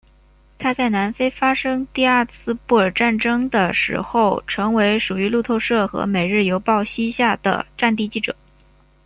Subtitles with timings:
[0.57, 8.35] 他在南非发生第二次布尔战争的时候成为属于路透社和每日邮报膝下的战地记者。